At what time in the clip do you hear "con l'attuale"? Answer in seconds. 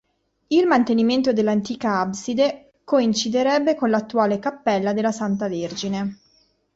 3.75-4.39